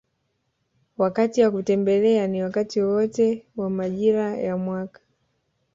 [0.97, 5.01] Wakati wa kutembelea ni wakati wowote wa majira ya mwaka